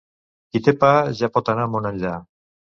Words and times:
Qui 0.55 0.61
té 0.67 0.73
pa 0.85 0.89
ja 1.21 1.31
pot 1.37 1.53
anar 1.55 1.71
món 1.77 1.93
enllà. 1.93 2.19